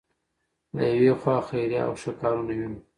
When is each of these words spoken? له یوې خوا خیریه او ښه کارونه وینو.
له 0.75 0.83
یوې 0.93 1.13
خوا 1.21 1.37
خیریه 1.47 1.81
او 1.87 1.93
ښه 2.01 2.11
کارونه 2.21 2.51
وینو. 2.57 2.79